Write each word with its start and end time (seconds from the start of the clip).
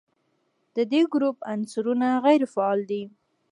د 0.75 0.77
دې 0.91 1.01
ګروپ 1.13 1.37
عنصرونه 1.51 2.07
غیر 2.25 2.41
فعال 2.53 2.79
دي. 2.91 3.03